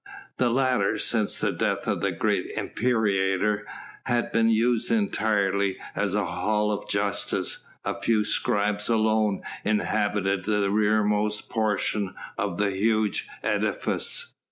The 0.37 0.49
latter, 0.49 0.97
since 0.97 1.37
the 1.37 1.51
death 1.51 1.85
of 1.85 2.01
the 2.01 2.11
great 2.11 2.47
imperator, 2.57 3.67
had 4.05 4.31
been 4.31 4.49
used 4.49 4.89
entirely 4.89 5.77
as 5.95 6.15
a 6.15 6.25
hall 6.25 6.71
of 6.71 6.89
justice: 6.89 7.65
a 7.85 7.93
few 8.01 8.25
scribes 8.25 8.89
alone 8.89 9.43
inhabited 9.63 10.45
the 10.45 10.71
rearmost 10.71 11.49
portion 11.49 12.15
of 12.35 12.57
the 12.57 12.71
huge 12.71 13.27
edifice. 13.43 14.33